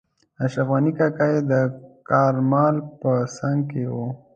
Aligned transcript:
اشرف 0.43 0.67
غني 0.71 0.91
کاکا 0.97 1.25
یې 1.33 1.41
د 1.51 1.53
کارمل 2.09 2.75
په 3.01 3.11
څنګ 3.37 3.59
کې 3.71 3.83
وو. 3.95 4.05